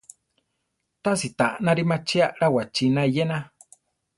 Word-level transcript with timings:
Tási 1.03 1.29
ta 1.37 1.45
anári 1.59 1.83
machí 1.91 2.17
aʼlá 2.25 2.47
wachína 2.55 3.01
iyéna. 3.09 3.37